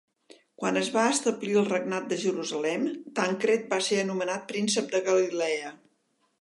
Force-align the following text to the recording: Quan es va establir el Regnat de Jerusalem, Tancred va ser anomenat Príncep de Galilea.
Quan 0.61 0.77
es 0.79 0.87
va 0.95 1.03
establir 1.15 1.51
el 1.61 1.67
Regnat 1.67 2.07
de 2.15 2.19
Jerusalem, 2.23 2.89
Tancred 3.21 3.69
va 3.77 3.81
ser 3.91 4.03
anomenat 4.07 4.51
Príncep 4.53 4.93
de 4.97 5.07
Galilea. 5.13 5.75